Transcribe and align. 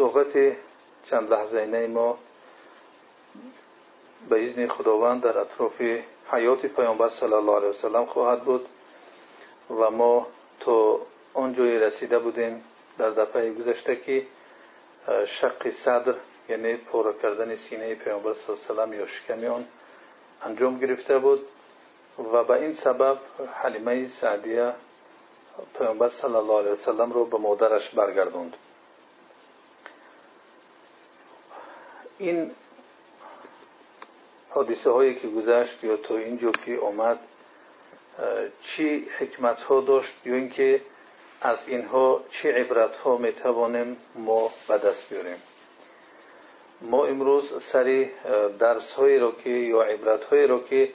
صحبت 0.00 0.56
چند 1.10 1.32
لحظه 1.32 1.86
ما 1.86 2.18
به 4.28 4.46
اذن 4.46 4.66
خداوند 4.66 5.22
در 5.22 5.38
اطراف 5.38 5.82
حیات 6.32 6.66
پیامبر 6.66 7.08
صلی 7.08 7.32
الله 7.32 7.56
علیه 7.56 7.68
وسلم 7.68 8.06
خواهد 8.06 8.44
بود 8.44 8.66
و 9.70 9.90
ما 9.90 10.26
تا 10.60 11.00
آنجایی 11.34 11.78
رسیده 11.78 12.18
بودیم 12.18 12.64
در 12.98 13.10
دفعه 13.10 13.52
گذشته 13.52 13.96
که 13.96 14.26
شق 15.26 15.70
صدر 15.70 16.14
یعنی 16.48 16.76
پاره 16.76 17.14
کردن 17.22 17.54
سینه 17.54 17.94
پیامبر 17.94 18.34
صلی 18.34 18.56
الله 18.56 18.82
علیه 18.82 18.82
وسلم 18.82 19.00
یا 19.00 19.06
شکمی 19.06 19.46
آن 19.46 19.64
انجام 20.42 20.78
گرفته 20.78 21.18
بود 21.18 21.46
و 22.32 22.44
به 22.44 22.50
این 22.50 22.72
سبب 22.72 23.18
حلیمه 23.62 24.08
سعدیه 24.08 24.72
پیامبر 25.78 26.08
صلی 26.08 26.34
الله 26.34 26.58
علیه 26.58 26.72
وسلم 26.72 27.12
رو 27.12 27.24
به 27.24 27.38
مادرش 27.38 27.88
برگردوند. 27.88 28.56
این 32.20 32.50
حادثه 34.50 34.90
هایی 34.90 35.14
که 35.14 35.28
گذشت 35.28 35.84
یا 35.84 35.96
تا 35.96 36.16
اینجا 36.16 36.50
که 36.50 36.78
آمد 36.78 37.18
چی 38.62 39.06
حکمت 39.18 39.62
ها 39.62 39.80
داشت 39.80 40.26
یا 40.26 40.34
اینکه 40.34 40.80
از 41.40 41.68
اینها 41.68 42.24
چه 42.30 42.52
عبرت 42.52 42.96
ها 42.96 43.16
می 43.16 43.32
توانیم 43.32 43.96
ما 44.14 44.50
به 44.68 44.78
دست 44.78 45.12
بیاریم؟ 45.12 45.42
ما 46.80 47.04
امروز 47.04 47.62
سری 47.62 48.10
درس 48.58 48.92
هایی 48.92 49.18
را 49.18 49.32
که 49.32 49.50
یا 49.50 49.82
عبرت 49.82 50.24
هایی 50.24 50.46
را 50.46 50.58
که 50.60 50.92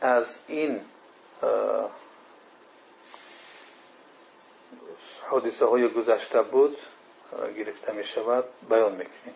از 0.00 0.38
این 0.48 0.80
حادثه 5.30 5.66
های 5.66 5.88
گذشته 5.88 6.42
بود 6.42 6.76
گرفته 7.56 7.92
می 7.92 8.04
شود 8.04 8.44
بیان 8.68 8.92
می‌کنیم. 8.92 9.34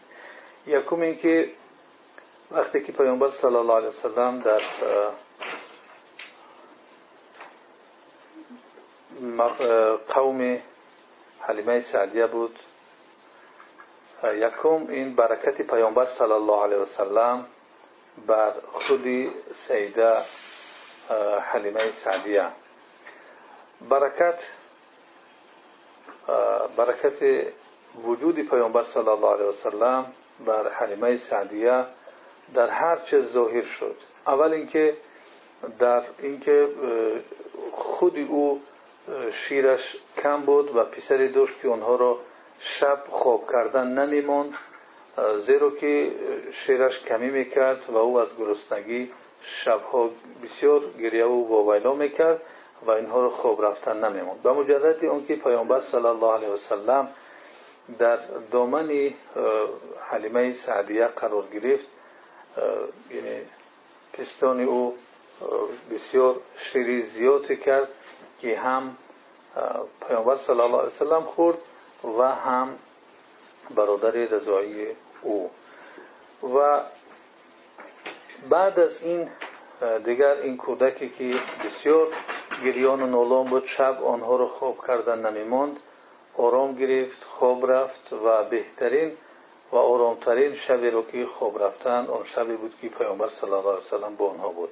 یکم 0.69 1.01
اینکه 1.01 1.51
وقتی 2.51 2.83
که 2.85 2.93
پیامبر 2.93 3.31
صلی 3.31 3.57
الله 3.57 3.75
علیه 3.75 3.89
وسلم 3.89 4.41
در 4.41 4.61
قوم 10.09 10.59
حلیمه 11.41 11.81
سعدیه 11.81 12.27
بود 12.27 12.59
یکم 14.25 14.87
این 14.89 15.15
برکت 15.15 15.63
پیامبر 15.63 16.07
صلی 16.07 16.33
الله 16.33 16.63
علیه 16.63 16.77
وسلم 16.77 17.47
بر 18.27 18.53
خودی 18.73 19.31
سیده 19.55 20.17
حلیمه 21.53 21.91
سعدیه. 21.91 22.47
برکت 23.89 24.41
برکت 26.77 27.47
وجود 28.05 28.39
پیامبر 28.51 28.85
صلی 28.85 29.09
الله 29.09 29.33
علیه 29.35 29.47
وسلم 29.47 30.13
بر 30.47 30.69
حلیمه 30.69 31.17
سعدیه 31.17 31.85
در 32.55 32.69
هر 32.69 32.97
چه 32.97 33.21
ظاهر 33.21 33.65
شد. 33.65 33.97
اول 34.27 34.53
اینکه 34.53 34.97
در 35.79 36.03
اینکه 36.19 36.69
خود 37.73 38.19
او 38.29 38.61
شیرش 39.33 39.97
کم 40.23 40.41
بود 40.41 40.77
و 40.77 40.85
پسری 40.85 41.29
داشت 41.29 41.61
که 41.63 41.69
آنها 41.69 41.97
را 41.97 42.19
شب 42.59 42.99
خواب 43.11 43.53
کردن 43.53 43.87
نمیماند 43.87 44.55
زیرا 45.47 45.71
که 45.71 46.13
شیرش 46.53 47.05
کمی 47.05 47.31
می‌کرد 47.31 47.81
و 47.89 47.97
او 47.97 48.21
از 48.21 48.29
گرسنگی 48.39 49.11
شبها 49.43 50.11
بسیار 50.45 50.81
گریه 51.01 51.27
و 51.27 51.49
واویلا 51.49 51.95
می‌کرد 51.95 52.43
و 52.87 52.91
اینها 52.91 53.21
را 53.21 53.31
خواب 53.31 53.65
رفتن 53.65 54.05
نمیماند. 54.05 54.43
به 54.43 54.53
مجرد 54.53 55.05
آنکه 55.05 55.37
پیامبر 55.37 55.81
صلی 55.81 56.07
الله 56.07 56.33
علیه 56.33 56.49
وسلم 56.49 57.09
در 57.99 58.19
دامن 58.51 59.15
حلیمه 60.11 60.53
سعدیه 60.53 61.07
قرار 61.07 61.47
گرفت. 61.47 61.87
یعنی 63.11 63.41
پستان 64.13 64.61
او 64.61 64.97
بسیار 65.91 66.41
شیری 66.57 67.03
زیاد 67.03 67.47
کرد 67.53 67.89
که 68.41 68.59
هم 68.59 68.97
پیامبر 70.09 70.37
صلی 70.37 70.61
الله 70.61 70.79
علیه 70.79 70.87
وسلم 70.87 71.23
خورد 71.23 71.59
و 72.19 72.23
هم 72.23 72.79
برادر 73.75 74.11
رضایی 74.11 74.87
او. 75.23 75.51
و 76.55 76.81
بعد 78.51 78.79
از 78.79 79.03
این 79.03 79.31
دیگر 80.05 80.33
این 80.33 80.57
کودکی 80.57 81.09
که 81.09 81.35
بسیار 81.65 82.07
گریان 82.65 83.03
و 83.03 83.07
نالان 83.07 83.45
بود 83.45 83.67
شب 83.67 84.05
آنها 84.05 84.37
را 84.37 84.49
خواب 84.49 84.87
کردن 84.87 85.31
نمیماند. 85.33 85.77
آرام 86.39 86.75
گرفت 86.75 87.25
خواب 87.25 87.71
رفت 87.71 88.13
و 88.13 88.45
بهترین 88.45 89.17
و 89.73 89.77
آرامترین 89.77 90.55
شبی 90.55 90.91
رو 90.91 91.07
که 91.07 91.27
خواب 91.27 91.63
رفتن 91.63 92.07
آن 92.07 92.25
شبی 92.25 92.57
بود 92.57 92.75
که 92.81 92.89
پیامبر 92.89 93.29
صلی 93.29 93.51
الله 93.51 93.69
علیه 93.69 93.81
وسلم 93.81 94.17
با 94.17 94.31
آنها 94.31 94.49
بود. 94.49 94.71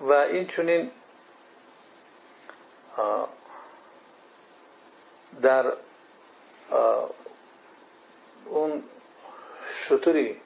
و 0.00 0.12
این 0.12 0.46
چونین 0.46 0.90
در 5.42 5.72
اون 8.46 8.82
شطوری 9.74 10.40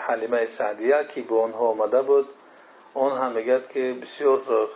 حلیمه 0.00 0.46
سعدیه 0.46 1.08
که 1.14 1.22
به 1.22 1.40
آنها 1.40 1.66
آمده 1.66 2.02
بود 2.02 2.28
اون 2.94 3.18
هم 3.18 3.32
میگد 3.32 3.68
که 3.68 3.96
بسیار 4.02 4.68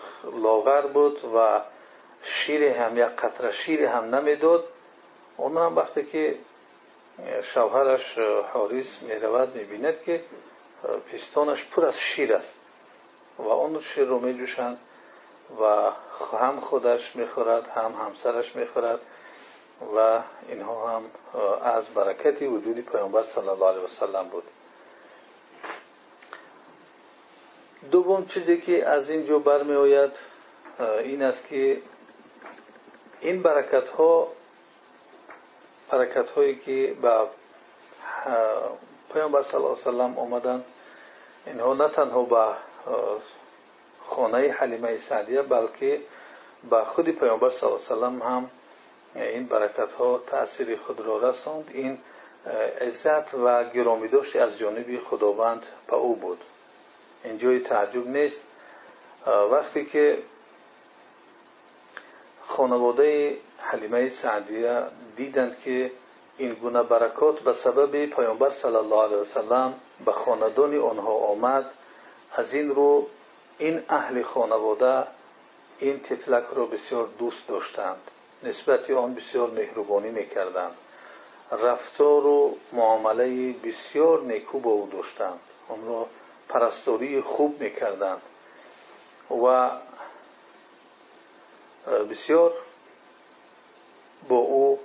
لاغر 0.43 0.81
بود 0.81 1.25
و 1.37 1.61
شیر 2.26 2.64
هم 2.64 2.98
یک 2.98 3.04
قطره 3.04 3.53
شیر 3.53 3.84
هم 3.84 4.14
نمی‌داد. 4.14 4.64
اون 5.37 5.56
هم 5.56 5.76
وقتی 5.76 6.04
که 6.04 6.37
شوهرش 7.42 8.19
حاریس 8.53 9.03
می‌رود 9.03 9.56
می‌بیند 9.56 10.03
که 10.03 10.25
پیستانش 11.10 11.64
پر 11.64 11.87
از 11.87 12.00
شیر 12.00 12.34
است 12.34 12.54
و 13.38 13.48
اون 13.48 13.81
شیر 13.81 14.04
رو 14.04 14.19
میجوشند 14.19 14.78
و 15.60 15.91
هم 16.38 16.60
خودش 16.60 17.16
می‌خورد 17.16 17.69
هم 17.69 17.92
همسرش 18.06 18.56
می‌خورد 18.56 19.00
و 19.97 20.20
اینها 20.48 20.97
هم 20.97 21.03
از 21.62 21.88
برکتی 21.88 22.47
وجودی 22.47 22.82
پیامبر 22.82 23.22
صلی 23.22 23.48
الله 23.48 23.66
علیه 23.66 23.81
وسلم 23.81 24.28
بود. 24.28 24.44
دوم 27.91 28.26
چیزی 28.26 28.60
که 28.60 28.88
از 28.88 29.10
اینجا 29.10 29.38
برمی 29.38 29.75
آید 29.75 30.10
این 30.81 31.22
است 31.22 31.48
که 31.48 31.81
این 33.26 33.42
برکت 33.42 33.88
ها 33.88 34.28
برکت 35.91 36.31
هایی 36.31 36.56
که 36.56 36.97
به 37.03 37.26
پیامبر 39.12 39.42
صلی 39.42 39.54
الله 39.54 39.70
علیه 39.70 39.81
وسلم 39.81 40.19
آمدن 40.19 40.64
اینها 41.47 41.75
نه 41.75 41.88
تنها 41.88 42.22
به 42.22 42.47
خانه 44.06 44.53
حلیمه 44.53 44.97
سعدیه 44.97 45.42
بلکه 45.42 46.00
به 46.70 46.84
خود 46.84 47.09
پیامبر 47.09 47.50
صلی 47.50 47.70
الله 47.70 47.87
علیه 47.87 47.97
وسلم 47.97 48.22
هم 48.22 48.50
این 49.14 49.47
برکت 49.47 49.93
ها 49.93 50.22
خود 50.87 51.00
را 51.00 51.31
رساند 51.31 51.70
این 51.75 51.99
عزت 52.81 53.34
و 53.34 53.64
گرامی 53.64 54.08
داشت 54.08 54.37
از 54.37 54.58
جانب 54.58 55.00
خداوند 55.05 55.62
به 55.87 55.94
او 55.94 56.17
بود. 56.17 56.44
اینجای 57.25 57.61
تعجب 57.61 58.08
نیست. 58.08 58.43
وقتی 59.26 59.84
که 59.84 60.19
خانواده 62.48 63.37
حلیمه 63.58 64.08
سعدیه 64.08 64.82
دیدند 65.16 65.60
که 65.64 65.90
این 66.38 66.52
گونه 66.54 66.82
برکات 66.82 67.40
به 67.40 67.52
سبب 67.52 68.06
پیامبر 68.06 68.50
صلی 68.50 68.76
الله 68.76 69.02
علیه 69.02 69.16
وسلم 69.16 69.75
به 70.04 70.12
خاندان 70.12 70.78
آنها 70.78 71.12
آمد. 71.12 71.70
از 72.32 72.54
این 72.54 72.75
رو 72.75 73.06
این 73.58 73.82
اهل 73.88 74.22
خانواده 74.22 75.04
این 75.78 76.00
تفلک 76.00 76.44
را 76.56 76.64
بسیار 76.66 77.08
دوست 77.19 77.48
داشتند. 77.48 77.96
نسبت 78.43 78.90
آن 78.90 79.14
بسیار 79.14 79.50
مهربانی 79.50 80.10
می‌کردند. 80.10 80.75
رفتار 81.52 82.26
و 82.26 82.56
معامله 82.72 83.52
بسیار 83.52 84.20
نیکو 84.22 84.58
با 84.58 84.70
او 84.70 84.88
داشتند. 84.93 85.40
آن 85.69 85.87
را 85.87 86.06
پرستاری 86.48 87.20
خوب 87.20 87.62
می‌کردند. 87.62 88.22
و 89.31 89.70
بسیار 91.87 92.53
با 94.29 94.37
او 94.37 94.79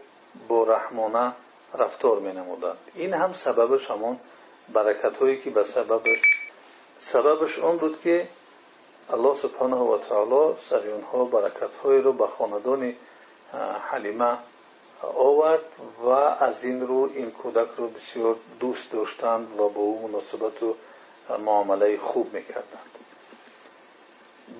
با 0.48 0.64
رحمانه 0.64 1.34
رفتار 1.74 2.20
می 2.20 2.34
نمودند 2.34 2.78
این 2.96 3.14
هم 3.14 3.34
سببش 3.34 3.92
همون 3.92 4.20
برکت 4.74 5.18
هایی 5.18 5.42
که 5.42 5.50
به 5.50 5.64
سببش 5.64 6.22
سببش 7.00 7.60
اون 7.60 7.78
بود 7.78 8.02
که 8.02 8.28
الله 9.14 9.36
سبحانه 9.36 9.76
و 9.76 9.98
تعالی 9.98 10.56
سر 10.70 10.88
اونها 10.88 11.26
برکت 11.26 11.76
های 11.76 11.98
رو 11.98 12.14
به 12.14 12.28
خاندان 12.28 12.96
حلیمه 13.92 14.38
آورد 15.02 15.64
و 16.04 16.10
از 16.10 16.64
این 16.64 16.88
رو 16.88 17.10
این 17.14 17.32
کودک 17.32 17.68
رو 17.78 17.88
بسیار 17.88 18.36
دوست 18.60 18.92
داشتند 18.92 19.60
و 19.60 19.70
با 19.70 19.82
او 19.82 20.08
مناسبت 20.08 20.54
معامله 21.40 21.98
خوب 21.98 22.34
می‌کردند. 22.34 22.92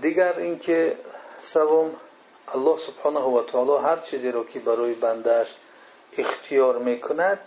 دیگر 0.02 0.34
اینکه 0.40 0.98
سوم 1.42 1.96
الله 2.48 2.80
سبحانه 2.80 3.20
و 3.20 3.44
تعالی 3.44 3.86
هر 3.86 3.98
چیزی 3.98 4.32
رو 4.32 4.46
که 4.46 4.60
برای 4.60 4.94
بندهش 4.94 5.56
اختیار 6.18 6.78
می‌کند 6.78 7.40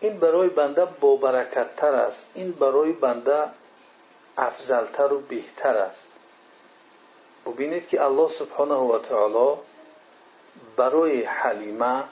این 0.00 0.18
برای 0.18 0.48
بنده 0.48 0.84
با 0.84 1.16
برکت 1.16 1.76
تر 1.76 1.94
است. 1.94 2.26
این 2.34 2.52
برای 2.52 2.92
بنده 2.92 3.48
افضلتر 4.38 5.12
و 5.12 5.20
بهتر 5.20 5.76
است. 5.76 6.08
ببینید 7.46 7.88
که 7.88 8.02
الله 8.02 8.28
سبحانه 8.28 8.74
و 8.74 8.98
تعالی 8.98 9.60
برای 10.76 11.22
حلیمه 11.22 12.04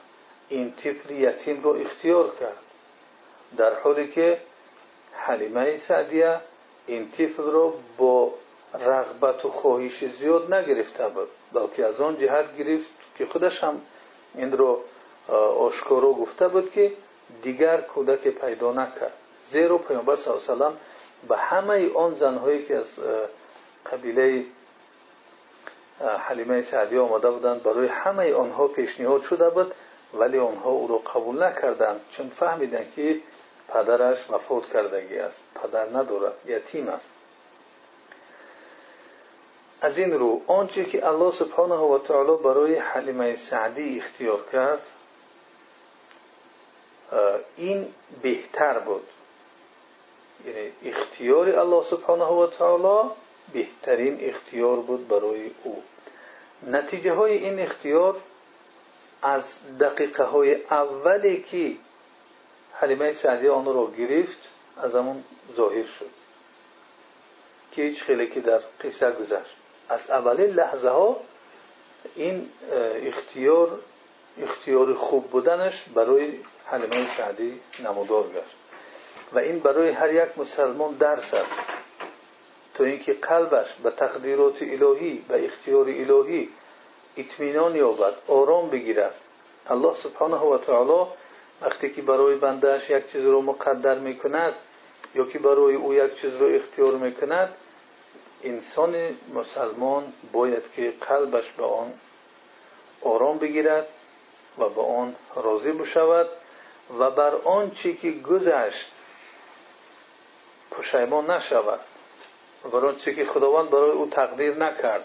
این 0.48 0.72
طفل 0.72 1.10
یتیم 1.10 1.62
رو 1.62 1.70
اختیار 1.70 2.32
کرد. 2.40 2.58
در 3.56 3.80
حالی 3.80 4.08
که 4.08 4.40
حلیمه 5.12 5.78
سعدیه 5.78 6.40
این 6.86 7.10
طفل 7.10 7.42
رو 7.42 7.74
با 7.98 8.34
رغبت 8.74 9.44
و 9.44 9.50
خواهش 9.50 10.04
زیاد 10.04 10.54
نگرفته 10.54 11.08
بود 11.08 11.28
بلکه 11.52 11.86
از 11.86 12.00
آن 12.00 12.18
جهت 12.18 12.56
گرفت 12.56 12.90
که 13.18 13.26
خودش 13.26 13.64
هم 13.64 13.80
این 14.34 14.52
رو 14.52 14.80
آشکارا 15.58 16.12
گفته 16.12 16.48
بود 16.48 16.70
که 16.70 16.92
دیگر 17.42 17.80
کودک 17.80 18.28
پیدا 18.28 18.72
نکرد. 18.72 19.12
زیرا 19.48 19.78
پیامبر 19.78 20.16
صلی 20.16 20.34
الله 20.34 20.66
علیه 20.66 20.78
به 21.28 21.36
همه 21.36 21.94
آن 21.94 22.14
زنهایی 22.14 22.64
که 22.64 22.76
از 22.76 22.98
قبیله 23.92 24.44
حلیمه 26.18 26.62
سعدی 26.62 26.98
آمده 26.98 27.30
بودند 27.30 27.62
برای 27.62 27.88
همه 27.88 28.34
آنها 28.34 28.68
پیشنهاد 28.68 29.22
شده 29.22 29.50
بود 29.50 29.74
ولی 30.14 30.38
آنها 30.38 30.70
او 30.70 30.88
را 30.88 30.98
قبول 30.98 31.42
نکردند 31.42 32.00
چون 32.10 32.28
فهمیدند 32.28 32.92
که 32.96 33.20
پدرش 33.68 34.30
وفات 34.30 34.72
کردگی 34.72 35.18
است 35.18 35.44
پدر 35.62 35.86
ندارد 35.86 36.32
یتیم 36.46 36.88
است. 36.88 37.11
از 39.82 39.98
این 39.98 40.12
رو 40.12 40.40
آنچه 40.46 40.84
که 40.84 41.06
الله 41.06 41.30
سبحانه 41.30 41.74
و 41.74 41.98
تعالی 41.98 42.42
برای 42.44 42.74
حلیمه 42.74 43.36
سعدی 43.36 43.98
اختیار 43.98 44.44
کرد 44.52 44.86
این 47.56 47.94
بهتر 48.22 48.78
بود. 48.78 49.06
یعنی 50.46 50.72
اختیار 50.84 51.58
الله 51.58 51.82
سبحانه 51.82 52.24
و 52.24 52.46
تعالی 52.46 53.10
بهترین 53.52 54.18
اختیار 54.20 54.76
بود 54.76 55.08
برای 55.08 55.50
او. 55.62 55.82
نتیجه 56.66 57.12
های 57.12 57.32
این 57.32 57.60
اختیار 57.60 58.16
از 59.22 59.58
دقیقه 59.80 60.24
های 60.24 60.54
اولی 60.54 61.42
که 61.42 61.76
حلیمه 62.72 63.12
سعدی 63.12 63.48
آن 63.48 63.64
را 63.64 63.90
گرفت 63.98 64.38
از 64.76 64.94
همون 64.94 65.24
ظاهر 65.56 65.84
شد. 65.84 66.10
که 67.72 67.82
هیچ 67.82 68.02
خیلی 68.02 68.28
که 68.28 68.40
در 68.40 68.60
قصه 68.84 69.10
گذشت. 69.10 69.61
از 69.92 70.10
اولین 70.10 70.50
لحظه 70.50 70.88
ها 70.88 71.16
این 72.14 72.48
اختیار 73.06 73.78
اختیار 74.42 74.94
خوب 74.94 75.30
بودنش 75.30 75.84
برای 75.94 76.32
حلیمه 76.66 77.16
سعدی 77.16 77.60
نمودار 77.84 78.22
گشت. 78.22 78.56
و 79.32 79.38
این 79.38 79.58
برای 79.58 79.90
هر 79.90 80.14
یک 80.14 80.38
مسلمان 80.38 80.94
درس 80.94 81.34
است. 81.34 81.50
تا 82.74 82.84
اینکه 82.84 83.12
قلبش 83.12 83.72
به 83.82 83.90
تقدیرات 83.90 84.62
الهی 84.62 85.24
به 85.28 85.44
اختیار 85.44 85.84
الهی 85.88 86.48
اطمینان 87.16 87.76
یابد 87.76 88.14
آرام 88.28 88.70
بگیرد. 88.70 89.14
الله 89.66 89.94
سبحانه 89.94 90.36
و 90.36 90.58
تعالی 90.58 91.10
وقتی 91.62 91.90
که 91.90 92.02
برای 92.02 92.34
بندهش 92.36 92.90
یک 92.90 93.12
چیز 93.12 93.24
رو 93.24 93.42
مقدر 93.42 93.98
می‌کند 93.98 94.54
یا 95.14 95.24
که 95.24 95.38
برای 95.38 95.74
او 95.74 95.94
یک 95.94 96.20
چیز 96.20 96.36
رو 96.36 96.46
اختیار 96.46 96.94
می‌کند 96.94 97.54
انسان 98.44 99.16
مسلمان 99.34 100.12
باید 100.32 100.62
که 100.76 100.92
قلبش 101.00 101.50
به 101.50 101.64
آن 101.64 101.92
آرام 103.02 103.38
بگیرد 103.38 103.86
و 104.58 104.68
به 104.68 104.82
آن 104.82 105.16
راضی 105.34 105.72
بشود 105.72 106.28
و 106.98 107.10
بر 107.10 107.34
آن 107.34 107.70
چی 107.70 107.96
که 107.96 108.10
گذشت 108.10 108.90
پشیمان 110.70 111.30
نشود 111.30 111.80
و 112.64 112.68
بر 112.68 112.86
آن 112.86 112.96
چی 112.96 113.14
که 113.14 113.24
خداوند 113.24 113.70
برای 113.70 113.90
او 113.90 114.06
تقدیر 114.10 114.56
نکرد 114.56 115.04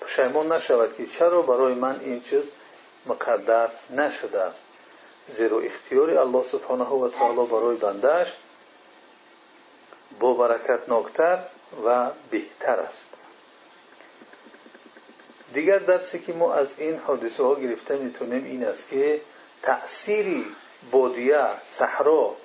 پشیمان 0.00 0.52
نشود 0.52 0.96
که 0.96 1.06
چرا 1.06 1.42
برای 1.42 1.74
من 1.74 2.00
این 2.00 2.20
چیز 2.20 2.50
مقدر 3.06 3.68
نشده 3.90 4.40
است. 4.40 4.62
زیرا 5.28 5.58
اختیار 5.58 6.10
الله 6.18 6.42
سبحانه 6.42 6.84
و 6.84 7.08
تعالی 7.08 7.46
برای 7.46 7.76
بندهش 7.76 8.32
با 10.20 10.34
برکت 10.34 10.88
ناکتر 10.88 11.42
و 11.84 12.10
بهتر 12.30 12.80
است. 12.80 13.08
دیگر 15.54 15.78
درسی 15.78 16.18
که 16.18 16.32
ما 16.32 16.54
از 16.54 16.74
این 16.78 16.98
حادثه 16.98 17.42
ها 17.42 17.54
گرفته 17.54 17.94
این 18.30 18.64
است 18.64 18.88
که 18.88 19.20
تأثیری 19.62 20.46
بادیه 20.90 21.46
صحرا 21.64 22.36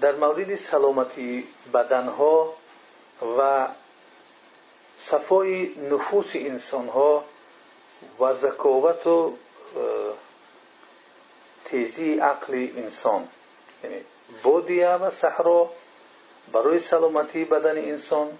در 0.00 0.16
مورد 0.16 0.54
سلامتی 0.54 1.48
بدنها 1.74 2.54
و 3.38 3.68
صفای 4.98 5.74
نفوس 5.90 6.30
انسانها 6.34 7.24
و 8.20 8.32
ذکاوت 8.32 9.34
تیزی 11.64 12.18
عقل 12.18 12.68
انسان. 12.76 13.28
یعنی 13.84 13.96
بادیه 14.42 14.88
و 14.88 15.10
صحرا 15.10 15.70
برای 16.52 16.78
سلامتی 16.78 17.44
بدن 17.44 17.78
انسان 17.78 18.38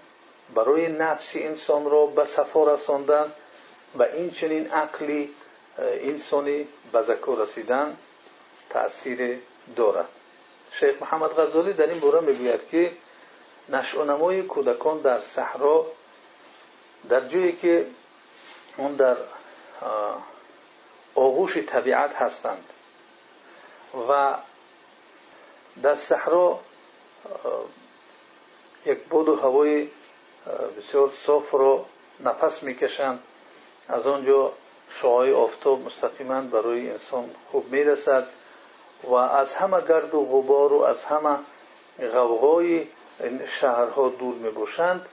برای 0.55 0.87
نفس 0.87 1.31
انسان 1.35 1.89
را 1.89 2.05
به 2.05 2.25
صفا 2.25 2.73
رساندن 2.73 3.31
و 3.95 4.03
این 4.03 4.31
چنین 4.31 4.71
عقلی 4.71 5.33
انسانی 5.79 6.67
به 6.91 7.01
ذکا 7.01 7.33
رسیدن 7.33 7.97
تأثیر 8.69 9.39
دارد 9.75 10.07
شیخ 10.71 11.01
محمد 11.01 11.31
غزالی 11.31 11.73
در 11.73 11.87
این 11.87 11.99
باره 11.99 12.19
می‌گوید 12.19 12.69
که 12.71 12.91
نشع 13.69 14.03
نمای 14.03 14.43
کودکان 14.43 14.97
در 14.97 15.19
صحرا 15.19 15.85
در 17.09 17.27
جایی 17.27 17.51
که 17.55 17.85
اون 18.77 18.95
در 18.95 19.17
آغوش 21.15 21.57
طبیعت 21.57 22.15
هستند 22.15 22.63
و 24.09 24.35
در 25.83 25.95
صحرا 25.95 26.59
بود 28.93 29.29
و 29.29 29.35
هوای 29.35 29.87
بسیار 30.77 31.11
صاف 31.13 31.53
را 31.53 31.85
نفس 32.19 32.63
می‌کشند. 32.63 33.19
از 33.89 34.07
آنجا 34.07 34.51
شعای 34.89 35.33
آفتاب 35.33 35.85
مستقیما 35.85 36.41
برای 36.41 36.91
انسان 36.91 37.29
خوب 37.51 37.71
می‌رسد 37.71 38.27
و 39.03 39.13
از 39.13 39.53
همه 39.53 39.81
گرد 39.81 40.15
و 40.15 40.25
غبار 40.25 40.73
و 40.73 40.81
از 40.81 41.03
همه 41.03 41.37
غوغای 42.13 42.87
شهرها 43.47 44.09
دور 44.09 44.35
می‌باشند. 44.35 45.05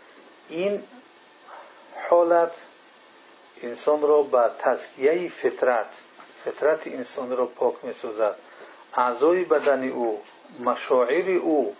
این 0.48 0.82
حالت 2.10 2.52
انسان 3.62 4.02
را 4.02 4.22
به 4.22 4.50
تزکیه 4.58 5.30
فطرت 5.30 5.86
فطرت 6.44 6.86
انسان 6.86 7.36
را 7.36 7.46
پاک 7.46 7.74
می‌سازد. 7.82 8.36
اعضای 8.94 9.44
بدن 9.44 9.88
او 9.88 10.22
مشاعر 10.60 11.30
او 11.30 11.76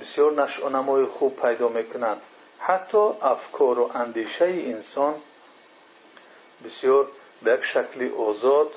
بسیار 0.00 0.42
نشع 0.42 0.68
نمای 0.68 1.04
خوب 1.04 1.36
پیدا 1.40 1.68
می‌کنند 1.68 2.20
حتی 2.58 2.98
افکار 3.22 3.78
و 3.78 3.90
اندیشه 3.94 4.44
انسان 4.44 5.14
بسیار 6.64 7.08
به 7.42 7.52
یک 7.52 7.64
شکل 7.64 8.10
آزاد 8.18 8.70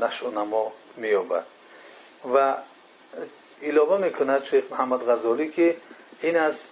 نشع 0.00 0.28
نما 0.30 0.72
مییابد. 0.96 1.44
و 2.34 2.56
علاوه 3.62 4.00
می‌کند 4.00 4.44
شیخ 4.44 4.64
محمد 4.70 5.08
غزالی 5.08 5.48
که 5.48 5.76
این 6.20 6.36
از 6.36 6.62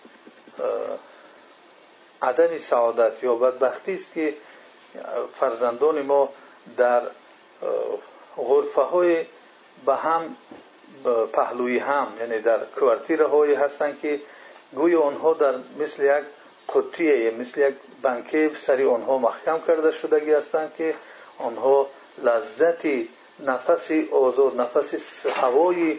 عدم 2.23 2.59
سعادت 2.59 3.23
یا 3.23 3.35
بدبختی 3.35 3.95
است 3.95 4.13
که 4.13 4.35
فرزندان 5.41 6.03
ما 6.03 6.29
در 6.77 7.03
غرفه 8.37 8.83
های 8.83 9.27
به 9.87 9.97
هم 9.97 10.37
پهلوی 11.33 11.79
هم 11.79 12.07
یعنی 12.21 12.39
در 12.39 12.59
کوارتیر 12.65 13.23
هایی 13.23 13.55
هستند 13.55 14.01
که 14.01 14.21
گوی 14.75 14.97
آنها 14.97 15.33
در 15.33 15.55
مثل 15.79 16.05
یک 16.05 16.25
قطیه 16.75 17.31
مثل 17.31 17.61
یک 17.61 17.75
بنکه 18.03 18.51
سری 18.57 18.85
آنها 18.85 19.19
محکم 19.19 19.61
کرده 19.61 19.93
شدگی 19.93 20.33
هستند 20.33 20.73
که 20.79 20.95
آنها 21.39 21.87
لذتی 22.19 23.09
نفس 23.41 23.91
آزاد 24.13 24.61
نفس 24.61 25.27
هوای 25.27 25.99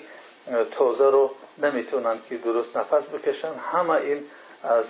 تازه 0.72 1.10
رو 1.10 1.32
نمی‌تونن 1.58 2.18
که 2.30 2.38
درست 2.38 2.78
نفس 2.78 3.04
بکشن. 3.06 3.54
همه 3.72 3.92
این 3.92 4.24
از 4.64 4.86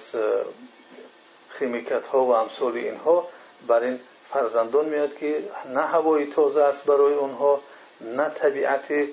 خیمیکت 1.50 2.07
ها 2.07 2.25
و 2.25 2.31
امثال 2.31 2.75
اینها 2.75 3.27
بر 3.67 3.84
این 3.84 4.00
فرزندان 4.34 4.86
میاد 4.86 5.15
که 5.15 5.43
نه 5.74 5.81
هوای 5.81 6.25
تازه 6.25 6.62
است 6.62 6.86
برای 6.86 7.13
اونها 7.13 7.62
نه 8.01 8.29
طبیعت 8.29 9.07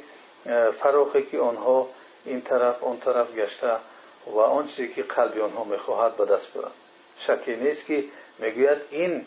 فراخی 0.80 1.22
که 1.22 1.38
آنها 1.38 1.88
این 2.25 2.42
طرف 2.42 2.82
اون 2.82 3.00
طرف 3.00 3.34
گشته 3.34 3.72
و 4.26 4.38
آنچه 4.38 4.88
که 4.88 5.02
قلبی 5.02 5.40
آنها 5.40 5.64
می‌خواهد 5.64 6.16
به 6.16 6.25
دست 6.25 6.52
برند 6.52 6.72
شکی 7.18 7.56
نیست 7.56 7.87
که 7.87 8.04
می‌گوید 8.38 8.78
این 8.90 9.26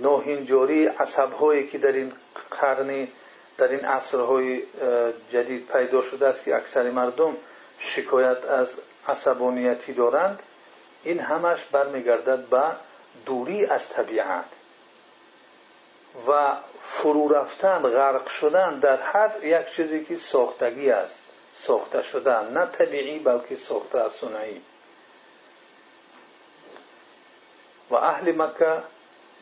نوهینجاری 0.00 0.86
عصب 0.86 1.32
هایی 1.32 1.66
که 1.66 1.78
در 1.78 1.92
این 1.92 2.12
قرنی 2.50 3.12
در 3.58 3.68
این 3.68 3.84
عصرهای 3.84 4.62
جدید 5.32 5.66
پیدا 5.66 6.02
شده 6.02 6.26
است 6.26 6.44
که 6.44 6.56
اکثر 6.56 6.90
مردم 6.90 7.36
شکایت 7.78 8.44
از 8.44 8.80
عصبانیتی 9.08 9.92
دارند 9.92 10.38
این 11.02 11.20
همش 11.20 11.64
برمیگردد 11.72 12.44
به 12.44 12.62
دوری 13.26 13.66
از 13.66 13.88
طبیعت. 13.88 14.44
و 16.28 16.56
فرو 16.82 17.28
رفتن 17.28 17.78
غرق 17.78 18.28
شدن 18.28 18.78
در 18.78 19.00
هر 19.00 19.44
یک 19.44 19.74
چیزی 19.76 20.04
که 20.04 20.16
ساختگی 20.16 20.90
است. 20.90 21.22
ساخته 21.54 22.02
شدن 22.02 22.52
نه 22.52 22.66
طبیعی 22.66 23.18
بلکه 23.18 23.56
ساخته 23.56 23.98
از 23.98 24.12
و 27.90 27.94
اهل 27.94 28.42
مکه 28.42 28.82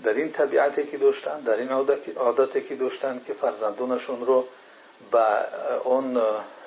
در 0.04 0.12
این 0.14 0.32
طبیعتی 0.32 0.86
که 0.86 0.98
داشتن 0.98 1.40
در 1.40 1.56
این 1.56 1.68
عادتی 2.16 2.62
که 2.62 2.74
داشتن 2.74 3.20
که 3.26 3.32
فرزندانشون 3.34 4.26
رو 4.26 4.44
به 5.12 5.36
اون 5.84 6.20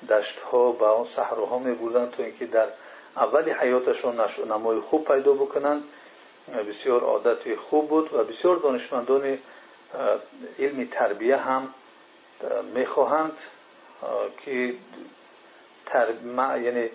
دشت 0.10 0.40
ها 0.40 0.72
به 0.72 0.86
اون 0.86 1.08
صحراها 1.16 1.60
می 1.60 1.74
بودن 1.74 2.10
تا 2.10 2.24
اینکه 2.24 2.46
در 2.46 2.68
اولی 3.16 3.52
حیاتشون 3.52 4.22
نمای 4.50 4.80
خوب 4.80 5.08
پیدا 5.08 5.34
بکنن. 5.34 5.84
بسیار 6.70 7.02
عادت 7.02 7.56
خوب 7.56 7.90
بود 7.90 8.14
و 8.14 8.24
بسیار 8.24 8.56
دانشمندان 8.56 9.38
علم 10.60 10.88
تربیه 10.92 11.38
هم 11.38 11.74
می‌خواهند 12.74 13.38
که 14.46 14.76
یعنی 16.38 16.90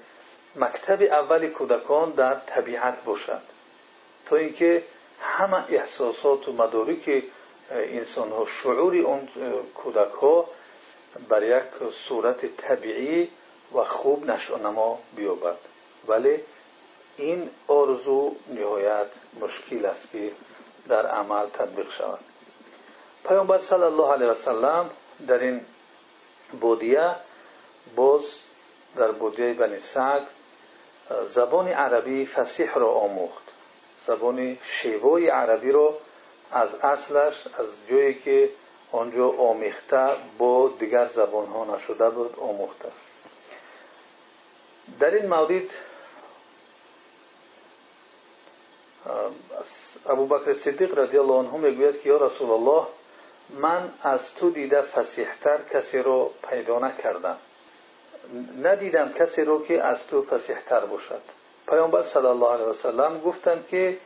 مکتب 0.56 1.02
اول 1.02 1.48
کودکان 1.48 2.10
در 2.10 2.34
طبیعت 2.34 3.04
باشد. 3.04 3.42
تا 4.26 4.36
اینکه 4.36 4.82
همه 5.20 5.64
احساسات 5.68 6.48
و 6.48 6.52
مدارک 6.52 7.22
انسان 7.70 8.30
ها 8.32 8.46
شعور 8.62 8.96
اون 8.96 9.28
کودک 9.74 10.12
ها 10.12 10.48
بر 11.28 11.42
یک 11.42 11.92
صورت 11.92 12.56
طبیعی 12.56 13.28
و 13.74 13.84
خوب 13.84 14.30
نشانما 14.30 14.98
بیابد. 15.16 15.56
ولی 16.08 16.40
این 17.16 17.50
آرزو 17.68 18.36
نهایت 18.48 19.06
مشکل 19.40 19.86
است 19.86 20.10
که 20.12 20.32
در 20.88 21.06
عمل 21.06 21.46
تطبیق 21.46 21.90
شود. 21.90 22.18
پیامبر 23.28 23.58
صلی 23.58 23.82
الله 23.82 24.12
علیه 24.12 24.26
وسلم 24.26 24.90
در 25.26 25.38
این 25.38 25.60
بودیه 26.60 27.14
باز 27.96 28.22
در 28.96 29.12
بودیه 29.12 29.52
بنی 29.52 29.80
سعد 29.80 30.26
زبان 31.28 31.68
عربی 31.68 32.26
فسیح 32.26 32.74
را 32.74 32.88
آموخت. 32.88 33.42
زبان 34.06 34.58
شیوای 34.64 35.28
عربی 35.28 35.72
رو 35.72 35.94
از 36.52 36.74
اصلش 36.74 37.46
از 37.46 37.66
جایی 37.90 38.14
که 38.14 38.50
آنجا 38.92 39.28
آمیخته 39.28 40.16
با 40.38 40.70
دیگر 40.78 41.08
زبان 41.08 41.46
ها 41.46 41.76
نشده 41.76 42.10
بود 42.10 42.38
آموخته. 42.40 42.88
در 45.00 45.14
این 45.14 45.26
مورد 45.26 45.70
ابو 50.06 50.26
بکر 50.26 50.52
صدیق 50.52 50.98
رضی 50.98 51.18
الله 51.18 52.86
من 53.50 53.90
از 54.02 54.34
تو 54.34 54.50
دیده 54.50 54.82
فسیحتر 54.82 55.58
کسی 55.72 55.98
رو 55.98 56.32
پیدا 56.50 56.78
نکردم. 56.78 57.36
ندیدم 58.62 59.12
کسی 59.12 59.44
رو 59.44 59.64
که 59.66 59.82
از 59.82 60.06
تو 60.06 60.22
فسیحتر 60.22 60.80
باشد. 60.80 61.22
پیامبر 61.68 62.02
صلی 62.02 62.26
الله 62.26 62.52
علیه 62.52 62.64
وسلم 62.64 63.20
گفتند 63.20 63.66
که 63.68 63.96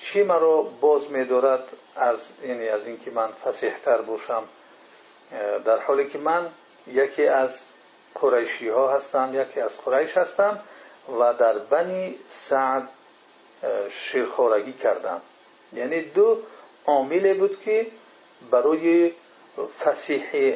چی 0.00 0.22
مرا 0.22 0.62
باز 0.62 1.10
میدارد 1.10 1.64
از 1.96 2.18
یعنی 2.44 2.68
از 2.68 2.86
اینکه 2.86 3.10
من 3.10 3.28
فسیحتر 3.28 3.96
باشم؟ 3.96 4.42
در 5.64 5.78
حالی 5.78 6.08
که 6.08 6.18
من 6.18 6.48
یکی 6.86 7.26
از 7.26 7.60
قریشی 8.14 8.68
ها 8.68 8.92
هستم 8.92 9.30
یکی 9.34 9.60
از 9.60 9.80
قریش 9.84 10.16
هستم 10.16 10.60
و 11.18 11.34
در 11.34 11.58
بنی 11.58 12.18
سعد 12.30 12.88
شیرخورگی 13.90 14.72
کردم. 14.72 15.20
یعنی 15.72 16.02
دو 16.02 16.38
عامل 16.86 17.38
بود 17.38 17.60
که 17.60 17.86
برای 18.50 19.12
فسیح 19.78 20.54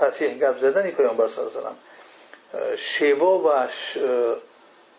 فسیح 0.00 0.38
گپ 0.38 0.80
پیامبر 0.96 1.28
صلی 1.28 1.44
الله 1.44 1.58
علیه 1.58 1.60
وسلم 1.60 1.76
شیوا 2.76 3.38
و 3.38 3.68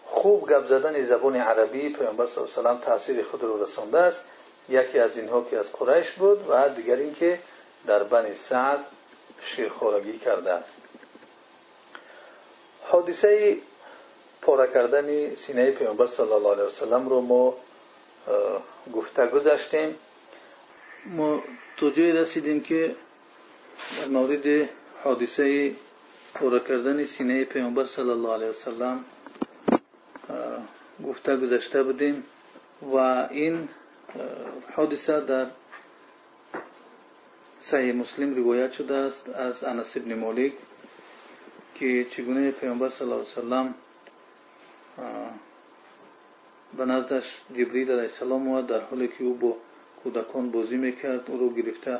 خوب 0.05 0.49
گپ 0.49 0.67
زبان 1.05 1.35
عربی 1.35 1.89
پیامبر 1.93 2.27
صلی 2.27 2.37
الله 2.37 2.49
علیه 2.57 2.59
وسلم 2.59 2.77
تاثیر 2.77 3.23
خود 3.23 3.43
رو 3.43 3.63
رسانده 3.63 3.99
است. 3.99 4.23
یکی 4.69 4.99
از 4.99 5.17
اینها 5.17 5.45
که 5.51 5.57
از 5.57 5.71
قریش 5.71 6.11
بود 6.11 6.49
و 6.49 6.69
دیگر 6.69 6.95
اینکه 6.95 7.39
در 7.87 8.03
بنی 8.03 8.35
سعد 8.35 8.79
شیرخورگی 9.41 10.19
کرده 10.19 10.53
است. 10.53 10.73
حادثه 12.83 13.57
پاره 14.41 14.73
کردن 14.73 15.35
سینه 15.35 15.71
پیامبر 15.71 16.07
صلی 16.07 16.31
الله 16.31 16.51
علیه 16.51 16.63
وسلم 16.63 17.09
رو 17.09 17.21
ما 17.21 17.53
گفته 18.93 19.27
گذاشتیم. 19.27 19.95
تو 21.77 21.89
جای 21.89 22.11
رسیدیم 22.11 22.61
که 22.61 22.95
در 23.99 24.07
مورد 24.07 24.69
حادثه 25.03 25.75
پاره 26.33 26.59
کردن 26.59 27.05
سینه 27.05 27.45
پیامبر 27.45 27.85
صلی 27.85 28.09
الله 28.09 28.33
علیه 28.33 28.47
وسلم 28.47 29.05
گفته 31.05 31.37
گذاشته 31.37 31.83
بودیم 31.83 32.23
و 32.81 32.95
این 33.31 33.69
حادثه 34.75 35.19
در 35.21 35.47
صحیح 37.59 37.95
مسلم 37.95 38.35
روایت 38.35 38.71
شده 38.71 38.95
است 38.95 39.29
از 39.29 39.63
انس 39.63 39.97
ابن 39.97 40.13
مالک 40.19 40.53
که 41.75 42.05
چگونه 42.11 42.51
پیامبر 42.51 42.89
صلی 42.89 43.05
الله 43.11 43.21
علیه 43.21 43.31
وسلم 43.31 43.73
به 46.77 46.85
نزدش 46.85 47.41
جبریل 47.51 47.91
علیه 47.91 48.03
السلام 48.03 48.47
و 48.47 48.61
در 48.61 48.81
حالی 48.81 49.07
که 49.07 49.23
او 49.23 49.33
با 49.33 49.57
کودکان 50.07 50.51
بازی 50.51 50.77
می‌کرد 50.77 51.31
او 51.31 51.37
رو 51.37 51.49
گرفته 51.49 51.99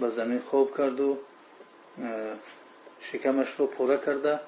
به 0.00 0.10
زمین 0.10 0.38
خواب 0.38 0.76
کرد 0.76 1.00
و 1.00 1.16
شکمش 3.00 3.48
رو 3.58 3.66
پره 3.66 3.98
کرده 4.06 4.40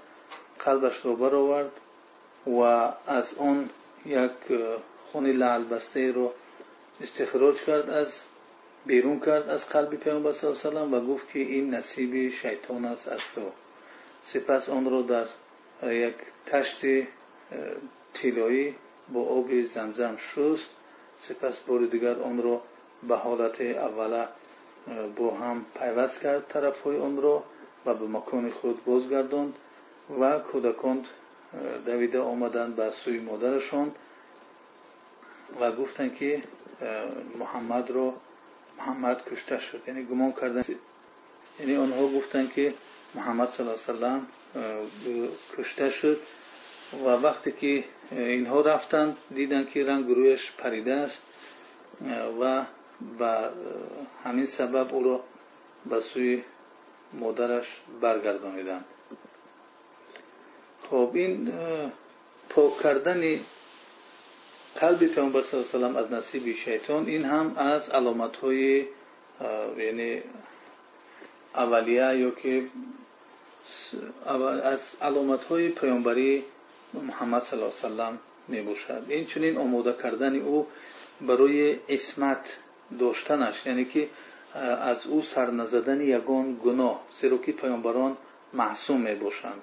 قلبش 0.58 0.96
رو 0.96 1.16
برآورد 1.16 1.70
و 2.46 2.60
از 3.06 3.34
آن 3.38 3.70
یک 4.06 4.30
خونی 5.12 5.32
لعل 5.32 5.64
بسته 5.64 6.12
رو 6.12 6.32
استخراج 7.00 7.56
کرد 7.56 7.90
از 7.90 8.20
بیرون 8.86 9.20
کرد 9.20 9.48
از 9.48 9.68
قلب 9.68 9.94
پیامبر 9.94 10.32
صلی 10.32 10.50
الله 10.50 10.80
علیه 10.80 10.98
و 10.98 11.14
گفت 11.14 11.32
که 11.32 11.38
این 11.38 11.74
نصیب 11.74 12.28
شیطان 12.28 12.84
است 12.84 13.08
از 13.08 13.20
تو. 13.34 13.50
سپس 14.24 14.68
آن 14.68 14.84
رو 14.84 15.02
در 15.02 15.26
یک 15.92 16.14
تشت 16.46 16.80
طلایی 18.14 18.74
با 19.12 19.22
آب 19.22 19.62
زمزم 19.62 20.16
شست. 20.16 20.70
سپس 21.18 21.58
بار 21.58 21.80
دیگر 21.80 22.20
آن 22.20 22.42
را 22.42 22.62
به 23.08 23.16
حالت 23.16 23.60
اوله 23.60 24.28
با 25.16 25.34
هم 25.34 25.64
پیوست 25.78 26.20
کرد 26.20 26.48
طرف 26.48 26.80
های 26.82 26.98
آن 26.98 27.22
را 27.22 27.42
و 27.86 27.94
به 27.94 28.06
مکان 28.06 28.50
خود 28.50 28.84
بازگرداند 28.84 29.54
و 30.20 30.38
کودکان 30.38 31.04
دویده 31.86 32.20
آمدند 32.20 32.76
به 32.76 32.90
سوی 32.90 33.18
مادرشان 33.20 33.94
و 35.60 35.72
گفتند 35.72 36.14
که 36.14 36.42
محمد 37.38 37.90
را 37.90 38.14
محمد 38.78 39.24
کشته 39.24 39.58
شد 39.58 39.82
یعنی 39.86 40.04
گمان 40.04 40.32
کردن. 40.32 40.64
یعنی 41.60 41.76
آنها 41.76 42.08
گفتند 42.08 42.52
که 42.52 42.74
محمد 43.14 43.48
صلی 43.48 43.66
الله 43.66 43.78
علیه 43.88 43.94
وسلم 43.98 44.26
کشته 45.58 45.90
شد 45.90 46.18
و 47.04 47.08
وقتی 47.08 47.52
که 47.52 47.84
اینها 48.10 48.60
رفتند 48.60 49.16
دیدند 49.34 49.70
که 49.70 49.84
رنگ 49.84 50.08
رویش 50.08 50.52
پریده 50.52 50.92
است 50.92 51.22
و 52.40 52.64
به 53.18 53.48
همین 54.24 54.46
سبب 54.46 54.94
او 54.94 55.04
را 55.04 55.20
به 55.90 56.00
سوی 56.00 56.42
مادرش 57.12 57.66
برگردانیدند 58.00 58.84
خب 60.90 61.10
این 61.14 61.52
پاک 62.48 62.82
کردن 62.82 63.40
قلب 64.80 65.06
پیامبر 65.06 65.42
صلی 65.42 65.60
الله 65.60 65.86
علیه 65.86 66.00
و 66.00 66.04
از 66.04 66.12
نصیب 66.12 66.56
شیطان 66.56 67.06
این 67.06 67.24
هم 67.24 67.56
از 67.56 67.90
علامت 67.90 68.36
های 68.36 68.86
یعنی 69.78 70.22
اولیه 71.54 72.18
یا 72.18 72.30
که 72.30 72.66
از 74.64 74.80
علامت 75.02 75.44
های 75.44 75.68
پیامبری 75.68 76.44
محمد 76.94 77.42
صلی 77.42 77.60
الله 77.60 77.72
علیه 77.72 77.86
وسلم 77.86 78.18
می 78.48 78.62
باشد 78.62 79.02
این 79.08 79.26
چنین 79.26 79.56
آماده 79.58 79.94
کردن 80.02 80.36
او 80.40 80.66
برای 81.20 81.78
اسمت 81.88 82.56
داشتنش 82.98 83.66
یعنی 83.66 83.84
که 83.84 84.08
از 84.80 85.06
او 85.06 85.22
یگان 86.00 86.60
گناه 86.64 87.00
زیرا 87.20 87.38
که 87.38 87.52
پیامبران 87.52 88.16
معصوم 88.52 89.00
می 89.00 89.14
باشند. 89.14 89.62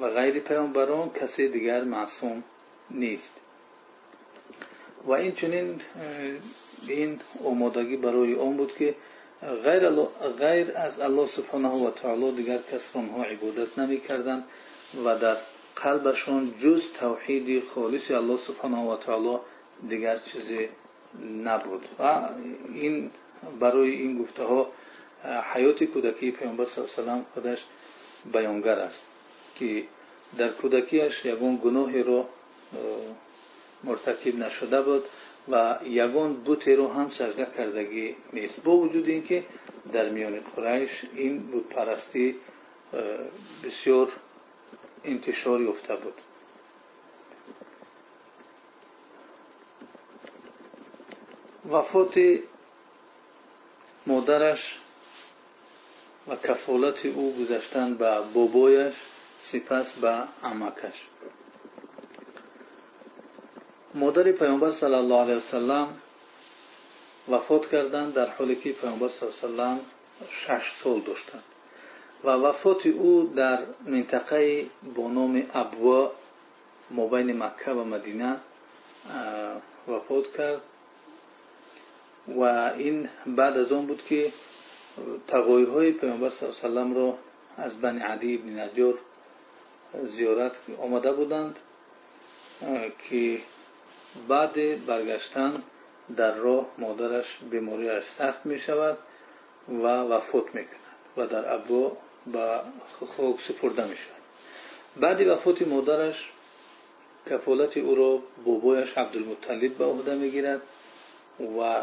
و 0.00 0.08
غیر 0.08 0.40
پیامبران 0.40 1.10
کسی 1.10 1.48
دیگر 1.48 1.84
معصوم 1.84 2.44
نیست. 2.90 3.34
و 5.04 5.12
این 5.12 5.32
چنین 5.32 5.80
این 6.88 7.20
آمادگی 7.44 7.96
برای 7.96 8.34
آن 8.34 8.56
بود 8.56 8.74
که 8.74 8.94
غیر, 9.64 9.90
غیر 10.38 10.76
از 10.76 11.00
الله 11.00 11.26
سبحانه 11.26 11.68
و 11.68 11.90
تعالی 11.90 12.32
دیگر 12.32 12.58
کس 12.58 12.96
را 12.96 13.24
عبادت 13.24 13.78
نمی 13.78 14.00
کردن 14.00 14.44
و 15.04 15.18
در 15.18 15.36
قلبشون 15.76 16.54
جز 16.58 16.92
توحید 16.92 17.64
خالص 17.64 18.10
الله 18.10 18.36
سبحانه 18.36 18.92
و 18.92 18.96
تعالی 18.96 19.38
دیگر 19.88 20.18
چیزی 20.18 20.68
نبود. 21.44 21.88
و 21.98 22.28
این 22.74 23.10
برای 23.60 23.90
این 23.90 24.22
گفته 24.22 24.42
ها 24.44 24.70
حیات 25.52 25.84
کودکی 25.84 26.30
پیامبر 26.30 26.64
صلی 26.64 26.84
الله 26.84 27.12
علیه 27.12 27.22
و 27.22 27.24
خودش 27.34 27.64
بیانگر 28.32 28.78
است 28.78 29.04
که 29.54 29.84
در 30.38 30.48
کودکیش 30.48 31.24
یگان 31.24 31.60
گناهی 31.64 32.02
رو 32.02 32.26
مرتکب 33.84 34.38
نشده 34.38 34.82
بود 34.82 35.04
و 35.48 35.78
یگان 35.86 36.34
بوتی 36.34 36.74
رو 36.74 36.92
هم 36.92 37.10
سجده 37.10 37.46
کردگی 37.56 38.16
نیست. 38.32 38.62
با 38.64 38.76
وجود 38.76 39.08
اینکه 39.08 39.44
در 39.92 40.08
میان 40.08 40.40
قریش 40.56 41.04
این 41.14 41.38
بود 41.38 41.68
پرستی 41.68 42.34
بسیار 43.64 44.12
انتشار 45.04 45.62
یافته 45.62 45.96
بود. 45.96 46.14
و 56.28 56.36
کفالت 56.36 57.06
او 57.06 57.36
گذشتن 57.40 57.94
به 57.94 58.20
بابایش 58.34 58.94
سپس 59.38 59.92
به 59.92 60.22
عمکش. 60.42 60.94
مادر 63.94 64.32
پیامبر 64.32 64.70
صلی 64.70 64.94
الله 64.94 65.20
علیه 65.20 65.36
وسلم 65.36 65.88
وفات 67.28 67.70
کردند 67.70 68.14
در 68.14 68.30
حالی 68.30 68.56
که 68.56 68.72
پیامبر 68.72 69.08
صلی 69.08 69.28
الله 69.28 69.62
علیه 69.64 69.74
وسلم 69.74 69.80
شش 70.30 70.72
سال 70.72 71.00
داشتند. 71.00 71.42
و 72.24 72.28
وفات 72.28 72.86
او 72.86 73.32
در 73.36 73.62
منطقه 73.86 74.66
با 74.96 75.08
نام 75.08 75.46
ابوا 75.54 76.12
مابین 76.90 77.42
مکه 77.42 77.70
و 77.70 77.84
مدینه 77.84 78.36
وفات 79.88 80.36
کرد. 80.36 80.62
و 82.28 82.40
این 82.78 83.08
بعد 83.26 83.56
از 83.56 83.72
آن 83.72 83.86
بود 83.86 84.02
که 84.08 84.32
تقایهای 85.26 85.92
پیامبر 85.92 86.30
صلی 86.30 86.48
الله 86.48 86.60
علیه 86.60 86.70
وسلم 86.70 86.94
را 86.94 87.18
از 87.56 87.80
بنی 87.80 88.00
عدی 88.00 88.36
بن 88.36 88.60
نجار 88.60 88.98
زیارت 90.06 90.56
آمده 90.82 91.12
بودند 91.12 91.56
که 93.08 93.38
بعد 94.28 94.86
برگشتن 94.86 95.62
در 96.16 96.34
راه 96.34 96.66
مادرش 96.78 97.38
بیماریش 97.50 98.04
سخت 98.04 98.46
می 98.46 98.58
شود 98.58 98.98
و 99.68 99.82
وفات 99.82 100.54
می 100.54 100.64
کند 100.64 101.16
و 101.16 101.26
در 101.26 101.54
ابو 101.54 101.92
به 102.32 102.60
خاک 103.16 103.40
سپرده 103.40 103.86
می 103.86 103.96
شود 103.96 104.22
بعد 104.96 105.26
وفات 105.26 105.62
مادرش 105.62 106.30
کفالت 107.30 107.76
او 107.76 107.94
را 107.94 108.22
بابایش 108.44 108.98
عبدالمطلب 108.98 109.74
به 109.74 109.84
عهده 109.84 110.14
می 110.14 110.30
گیرد 110.30 110.62
و 111.40 111.82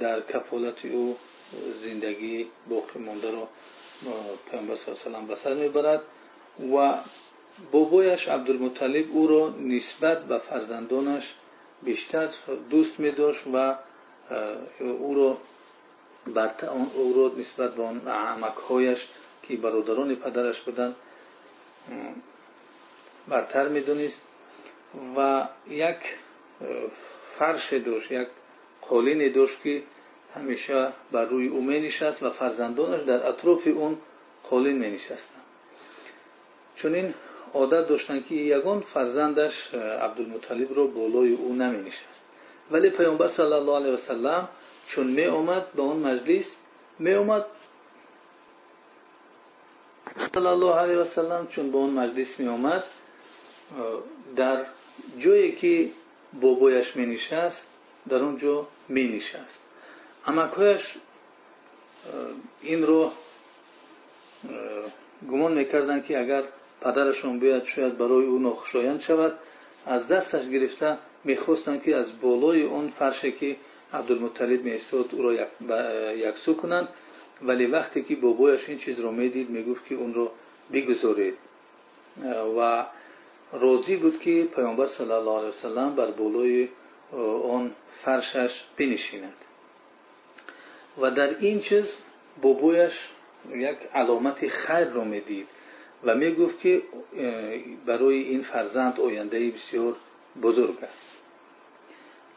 در 0.00 0.20
کفالت 0.20 0.84
او 0.84 1.16
زندگی 1.82 2.46
باقی 2.68 2.98
مانده 2.98 3.30
را 3.30 3.48
پیامبر 4.50 4.76
صلی 4.76 4.94
الله 4.94 5.06
علیه 5.06 5.24
و 5.24 5.26
به 5.26 5.34
سر 5.34 5.54
می‌برد 5.54 6.02
و 6.74 6.94
بابایش 7.72 8.28
عبدالمطلب 8.28 9.04
او 9.12 9.26
را 9.26 9.54
نسبت 9.60 10.24
به 10.24 10.38
فرزندانش 10.38 11.34
بیشتر 11.82 12.28
دوست 12.70 13.00
می 13.00 13.10
داشت 13.10 13.46
و 13.52 13.74
او 14.80 15.14
را 15.14 15.36
او 16.94 17.14
را 17.16 17.32
نسبت 17.38 17.74
به 17.74 17.82
آن 17.82 18.08
عمکهایش 18.08 19.06
که 19.42 19.56
برادران 19.56 20.14
پدرش 20.14 20.60
بودن 20.60 20.94
برتر 23.28 23.68
می 23.68 23.80
دونست 23.80 24.22
و 25.16 25.48
یک 25.68 25.96
فرش 27.38 27.72
داشت 27.72 28.12
یک 28.12 28.28
که 29.62 29.82
همیشه 30.34 30.92
بر 31.12 31.24
روی 31.24 31.48
او 31.48 31.60
می 31.60 31.80
نشست 31.80 32.22
و 32.22 32.30
فرزندانش 32.30 33.02
در 33.02 33.26
اطراف 33.28 33.66
اون 33.66 33.98
قالین 34.50 34.78
می 34.78 34.90
نشستن. 34.90 35.40
چون 36.76 37.14
عادت 37.54 37.88
داشتن 37.88 38.24
که 38.28 38.34
یگان 38.34 38.80
فرزندش 38.80 39.74
عبدالمطلب 39.74 40.74
رو 40.74 40.88
بالای 40.88 41.32
او 41.32 41.54
نمی 41.54 41.82
نشست. 41.88 42.24
ولی 42.70 42.90
پیامبر 42.90 43.28
صلی 43.28 43.52
الله 43.52 43.76
علیه 43.76 43.92
وسلم 43.92 44.48
چون 44.86 45.06
می 45.06 45.24
اومد 45.24 45.72
به 45.72 45.82
اون 45.82 45.96
مجلس 45.96 46.56
می 46.98 47.14
اومد 47.14 47.44
صلی 50.34 50.46
الله 50.46 50.74
علیه 50.74 50.96
وسلم 50.96 51.46
چون 51.46 51.70
به 51.70 51.78
اون 51.78 51.90
مجلس 51.90 52.40
می 52.40 52.48
اومد 52.48 52.84
در 58.08 58.18
جایی 58.18 58.36
که 58.36 58.46
بابایش 58.46 58.66
می 58.88 59.08
نشست 59.08 59.58
امکهایش 60.26 60.96
این 62.62 62.86
رو 62.86 63.10
گمان 65.30 65.52
می‌کردن 65.52 66.02
که 66.02 66.20
اگر 66.20 66.42
پدرشون 66.80 67.38
بیاد 67.38 67.64
شاید 67.64 67.98
برای 67.98 68.26
او 68.26 68.38
ناخوشایند 68.38 69.00
شود. 69.00 69.38
از 69.86 70.08
دستش 70.08 70.48
گرفته 70.48 70.98
می‌خواستند 71.24 71.82
که 71.82 71.96
از 71.96 72.20
بالای 72.20 72.62
اون 72.62 72.88
فرشه 72.88 73.32
که 73.32 73.56
عبدالمطلب 73.92 74.64
میستاد 74.64 75.08
او 75.12 75.22
را 75.22 75.46
یکسو 76.14 76.54
کنند. 76.54 76.88
ولی 77.42 77.66
وقتی 77.66 78.02
که 78.02 78.16
بابایش 78.16 78.68
این 78.68 78.78
چیز 78.78 79.00
رو 79.00 79.10
می‌دید 79.10 79.50
می‌گفت 79.50 79.86
که 79.86 79.94
اون 79.94 80.14
رو 80.14 80.30
بگذارید. 80.72 81.34
و 82.58 82.86
روزی 83.52 83.96
بود 83.96 84.20
که 84.20 84.44
پیامبر 84.44 84.86
صلی 84.86 85.10
الله 85.10 85.38
علیه 85.38 85.48
وسلم 85.48 85.94
بر 85.94 86.10
بالای 86.10 86.68
اون 87.20 87.70
فرشش 87.92 88.64
بنشیند. 88.76 89.36
و 91.00 91.10
در 91.10 91.38
این 91.38 91.60
چیز 91.60 91.96
بابایش 92.42 93.08
یک 93.50 93.78
علامت 93.94 94.48
خیر 94.48 94.84
رو 94.84 95.04
می‌دید 95.04 95.48
و 96.04 96.14
می 96.14 96.34
گفت 96.34 96.60
که 96.60 96.82
برای 97.86 98.22
این 98.22 98.42
فرزند 98.42 99.00
آینده 99.00 99.50
بسیار 99.50 99.96
بزرگ 100.42 100.84
است. 100.84 101.18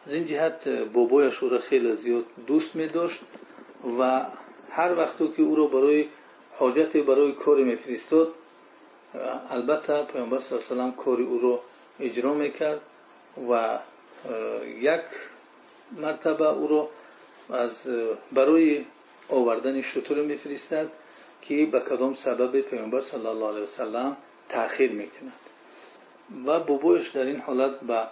از 0.06 0.14
این 0.14 0.28
جهت 0.28 0.68
بابایش 0.68 1.44
او 1.44 1.50
را 1.50 1.60
خیلی 1.60 1.96
زیاد 1.96 2.26
دوست 2.48 2.76
می 2.76 2.88
داشت 2.88 3.22
و 4.00 4.26
هر 4.72 4.98
وقت 4.98 5.18
که 5.18 5.42
او 5.42 5.56
را 5.56 5.66
برای 5.66 6.06
حاجت 6.60 6.98
برای 6.98 7.32
کاری 7.32 7.64
میفرستاد 7.64 8.34
البته 9.50 10.04
پیامبر 10.04 10.40
صلی 10.40 10.60
الله 10.72 10.84
علیه 10.84 10.94
و 10.94 11.04
کاری 11.04 11.24
او 11.24 11.40
را 11.40 11.60
اجرا 12.00 12.34
می‌کرد 12.34 12.82
و 13.50 13.80
یک 14.82 15.02
مرتبه 15.98 16.48
او 16.48 16.68
را 16.68 16.90
از 17.58 17.88
برای 18.32 18.86
آوردن 19.30 19.82
شطور 19.82 20.22
میفرستد 20.22 20.88
که 21.42 21.66
به 21.66 21.80
کدام 21.80 22.16
سبب 22.16 22.62
پیامبر 22.62 23.02
صلی 23.02 23.28
الله 23.28 23.48
علیه 23.48 23.64
وسلم 23.64 24.18
تأخیر 24.50 24.92
می‌کند. 24.92 25.34
و 26.46 26.60
بابایش 26.60 27.10
در 27.10 27.26
این 27.26 27.40
حالت 27.40 27.80
به 27.80 28.08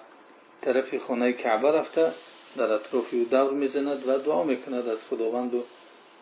طرف 0.61 0.97
خانه 0.97 1.33
کعبه 1.33 1.71
رفته 1.71 2.11
در 2.57 2.71
اطراف 2.71 3.13
او 3.13 3.23
دور 3.23 3.51
می‌زند 3.51 4.07
و 4.07 4.17
دعا 4.17 4.43
می‌کند. 4.43 4.87
از 4.87 5.03
خداوند 5.03 5.53
و 5.53 5.63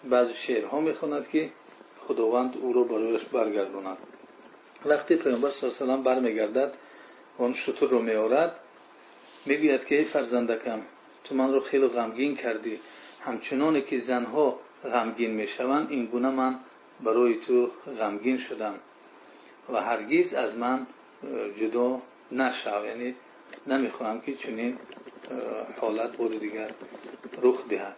بعض 0.03 0.29
شعرها 0.29 0.79
می‌خواند 0.79 1.29
که 1.29 1.49
خداوند 2.07 2.57
او 2.61 2.73
را 2.73 2.83
برایش 2.83 3.23
برگرداند. 3.23 3.97
وقتی 4.85 5.15
پیامبر 5.15 5.51
صلی 5.51 5.69
الله 5.69 5.81
علیه 5.81 5.93
وسلم 5.93 6.03
برمیگردد 6.03 6.73
اون 7.37 7.53
شطور 7.53 7.89
رو 7.89 8.01
میآورد 8.01 8.59
می‌گوید 9.45 9.85
که 9.85 9.97
ای 9.97 10.03
فرزندکم 10.03 10.81
تو 11.23 11.35
من 11.35 11.53
رو 11.53 11.59
خیلی 11.59 11.87
غمگین 11.87 12.35
کردی. 12.35 12.79
همچنانی 13.21 13.81
که 13.81 13.99
زنها 13.99 14.59
غمگین 14.83 15.31
می‌شوند 15.31 15.91
این 15.91 16.05
گونه 16.05 16.29
من 16.29 16.59
برای 17.03 17.35
تو 17.35 17.71
غمگین 17.99 18.37
شدم 18.37 18.75
و 19.73 19.81
هرگیز 19.81 20.33
از 20.33 20.55
من 20.55 20.87
جدا 21.59 22.01
نشو. 22.31 22.85
یعنی 22.85 23.15
نمی‌خواهم 23.67 24.21
که 24.21 24.35
چنین 24.35 24.77
حالت 25.81 26.17
بار 26.17 26.29
دیگر 26.29 26.71
رخ 27.41 27.67
دهد. 27.67 27.95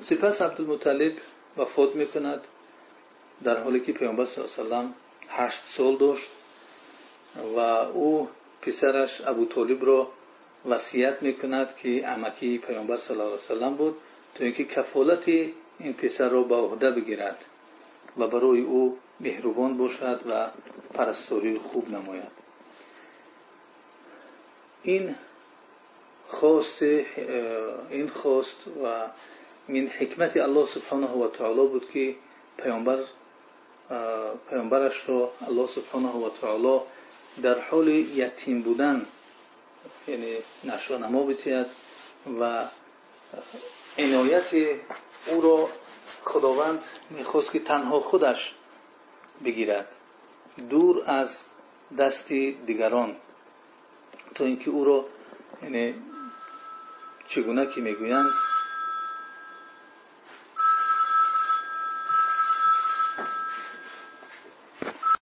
سپس 0.00 0.42
عبدالمطلب 0.42 1.12
وفات 1.56 1.94
می‌کند 1.96 2.40
در 3.44 3.62
حالی 3.62 3.80
که 3.80 3.92
پیامبر 3.92 4.24
صلی 4.24 4.44
الله 4.64 4.76
علیه 4.76 4.88
و 4.88 4.92
هشت 5.28 5.60
سال 5.68 5.96
داشت 5.96 6.30
و 7.56 7.58
او 7.58 8.28
پسرش 8.62 9.20
ابو 9.26 9.44
طالب 9.44 9.84
را 9.84 10.08
وصیت 10.66 11.22
می‌کند 11.22 11.76
که 11.76 12.08
امکی 12.08 12.58
پیامبر 12.58 12.96
صلی 12.96 13.20
الله 13.20 13.38
علیه 13.50 13.66
و 13.66 13.70
بود 13.70 13.96
تا 14.34 14.44
اینکه 14.44 14.64
کفالت 14.64 15.28
این 15.28 15.92
پسر 15.92 16.28
را 16.28 16.42
به 16.42 16.54
عهده 16.54 16.90
بگیرد 16.90 17.44
و 18.18 18.26
برای 18.26 18.60
او 18.60 18.98
مهربان 19.20 19.76
باشد 19.76 20.20
و 20.28 20.50
پرستاری 20.94 21.58
خوب 21.58 21.90
نماید. 21.90 22.42
این 24.82 25.14
خواست 26.26 26.82
این 27.90 28.08
خواست 28.08 28.66
و 28.84 29.06
این 29.68 29.88
حکمت 29.88 30.36
الله 30.36 30.66
سبحانه 30.66 31.06
و 31.06 31.28
تعالی 31.28 31.66
بود 31.66 31.90
که 31.90 32.14
پیامبر 32.56 32.98
پیامبرش 34.50 35.08
را 35.08 35.32
الله 35.46 35.66
سبحانه 35.66 36.08
و 36.08 36.30
تعالی 36.40 36.80
در 37.42 37.58
حال 37.58 37.88
یتیم 37.88 38.62
بودن 38.62 39.06
یعنی 40.08 40.36
نشو 40.64 40.98
نما 40.98 41.22
بتید 41.22 41.66
و 42.40 42.68
عنایت 43.98 44.54
او 45.26 45.40
را 45.40 45.68
خداوند 46.24 46.82
می‌خواست 47.10 47.52
که 47.52 47.58
تنها 47.58 48.00
خودش 48.00 48.54
بگیرد. 49.44 49.88
دور 50.70 51.10
از 51.10 51.40
دست 51.98 52.32
دیگران. 52.32 53.16
تا 54.34 54.44
اینکه 54.44 54.70
او 54.70 54.84
را 54.84 55.04
یعنی 55.62 55.94
چگونه 57.28 57.66
که 57.66 57.80
می‌گویند 57.80 58.30